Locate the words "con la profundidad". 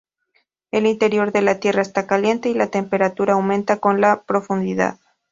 3.77-4.97